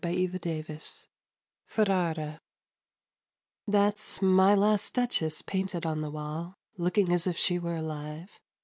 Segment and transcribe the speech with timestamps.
[0.03, 1.07] MY LAST DUCHESS
[1.67, 2.41] Ferrara
[3.67, 8.39] That's my last Duchess painted on the wall, Looking as if she were alive.